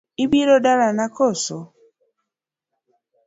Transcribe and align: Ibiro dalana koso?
Ibiro 0.23 0.55
dalana 0.65 1.05
koso? 1.17 1.57